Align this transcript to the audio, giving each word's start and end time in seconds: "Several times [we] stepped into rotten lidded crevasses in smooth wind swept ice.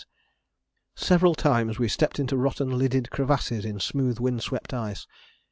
"Several 0.95 1.35
times 1.35 1.77
[we] 1.77 1.87
stepped 1.87 2.17
into 2.17 2.35
rotten 2.35 2.75
lidded 2.75 3.11
crevasses 3.11 3.63
in 3.65 3.79
smooth 3.79 4.17
wind 4.17 4.41
swept 4.41 4.73
ice. 4.73 5.05